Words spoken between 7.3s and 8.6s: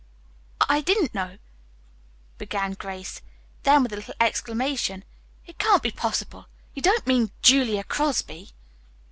Julia Crosby?"